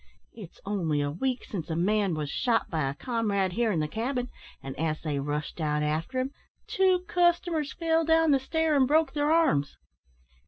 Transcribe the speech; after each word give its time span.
It's 0.33 0.59
only 0.65 0.99
a 1.01 1.11
week 1.11 1.45
since 1.45 1.69
a 1.69 1.75
man 1.75 2.15
was 2.15 2.27
shot 2.31 2.71
by 2.71 2.89
a 2.89 2.95
comrade 2.95 3.51
here 3.53 3.71
in 3.71 3.79
the 3.81 3.87
cabin, 3.87 4.29
an' 4.63 4.73
as 4.73 4.99
they 5.03 5.19
rushed 5.19 5.61
out 5.61 5.83
after 5.83 6.19
him, 6.19 6.31
two 6.65 7.01
customers 7.07 7.73
fell 7.73 8.03
down 8.03 8.31
the 8.31 8.39
stair 8.39 8.75
and 8.75 8.87
broke 8.87 9.13
their 9.13 9.31
arms. 9.31 9.77